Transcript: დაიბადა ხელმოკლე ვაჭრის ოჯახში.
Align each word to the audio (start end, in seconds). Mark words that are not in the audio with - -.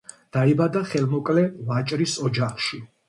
დაიბადა 0.35 0.81
ხელმოკლე 0.93 1.43
ვაჭრის 1.67 2.17
ოჯახში. 2.31 2.81